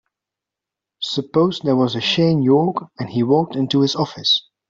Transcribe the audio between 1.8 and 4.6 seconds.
a Shane York and he walked into this office.